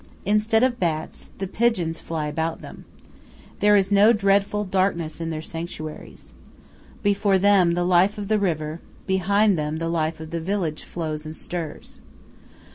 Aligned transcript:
Instead 0.25 0.63
of 0.63 0.79
bats, 0.79 1.29
the 1.37 1.45
pigeons 1.45 1.99
fly 1.99 2.25
about 2.25 2.61
them. 2.61 2.85
There 3.59 3.75
is 3.75 3.91
no 3.91 4.13
dreadful 4.13 4.65
darkness 4.65 5.21
in 5.21 5.29
their 5.29 5.43
sanctuaries. 5.43 6.33
Before 7.03 7.37
them 7.37 7.75
the 7.75 7.85
life 7.85 8.17
of 8.17 8.27
the 8.27 8.39
river, 8.39 8.81
behind 9.05 9.59
them 9.59 9.77
the 9.77 9.89
life 9.89 10.19
of 10.19 10.31
the 10.31 10.41
village 10.41 10.81
flows 10.85 11.23
and 11.23 11.37
stirs. 11.37 12.01